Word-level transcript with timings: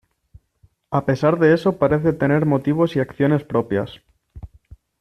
A 0.89 1.05
pesar 1.05 1.37
de 1.37 1.53
eso 1.53 1.77
parece 1.77 2.11
tener 2.11 2.47
motivos 2.47 2.95
y 2.95 2.99
acciones 3.01 3.43
propias. 3.43 4.01